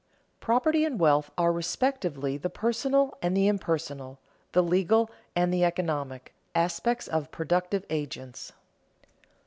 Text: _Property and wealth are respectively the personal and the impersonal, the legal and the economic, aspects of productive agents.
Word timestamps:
_Property 0.41 0.83
and 0.83 0.99
wealth 0.99 1.29
are 1.37 1.51
respectively 1.51 2.35
the 2.35 2.49
personal 2.49 3.15
and 3.21 3.37
the 3.37 3.47
impersonal, 3.47 4.17
the 4.51 4.63
legal 4.63 5.11
and 5.35 5.53
the 5.53 5.63
economic, 5.63 6.33
aspects 6.55 7.07
of 7.07 7.29
productive 7.29 7.85
agents. 7.87 8.51